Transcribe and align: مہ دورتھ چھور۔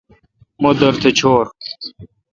مہ 0.61 0.71
دورتھ 0.79 1.05
چھور۔ 1.17 1.45